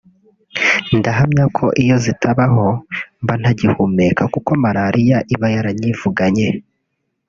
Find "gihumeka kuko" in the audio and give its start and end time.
3.59-4.51